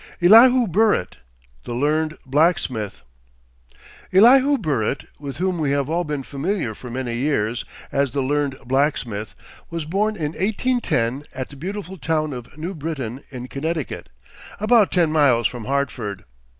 ELIHU 0.19 0.65
BURRITT, 0.67 1.17
THE 1.63 1.75
LEARNED 1.75 2.17
BLACKSMITH. 2.25 3.03
Elihu 4.11 4.57
Burritt, 4.57 5.05
with 5.19 5.37
whom 5.37 5.59
we 5.59 5.69
have 5.73 5.91
all 5.91 6.03
been 6.03 6.23
familiar 6.23 6.73
for 6.73 6.89
many 6.89 7.13
years 7.17 7.65
as 7.91 8.11
the 8.11 8.21
Learned 8.23 8.57
Blacksmith, 8.65 9.35
was 9.69 9.85
born 9.85 10.15
in 10.15 10.31
1810 10.31 11.25
at 11.35 11.49
the 11.49 11.55
beautiful 11.55 11.99
town 11.99 12.33
of 12.33 12.57
New 12.57 12.73
Britain, 12.73 13.23
in 13.29 13.45
Connecticut, 13.45 14.09
about 14.59 14.91
ten 14.91 15.11
miles 15.11 15.45
from 15.47 15.65
Hartford. 15.65 16.25